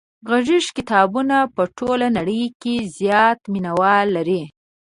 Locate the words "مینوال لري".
3.53-4.41